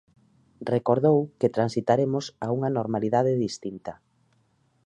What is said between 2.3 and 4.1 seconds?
a unha normalidade distinta.